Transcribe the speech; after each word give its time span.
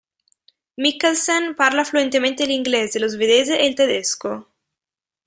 Mikkelsen 0.77 1.53
parla 1.59 1.83
fluentemente 1.85 2.47
l'inglese, 2.47 2.97
lo 2.97 3.07
svedese 3.07 3.59
e 3.59 3.67
il 3.67 3.75
tedesco. 3.75 4.47